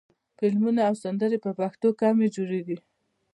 [0.37, 2.77] فلمونه او سندرې په پښتو کمې جوړېږي.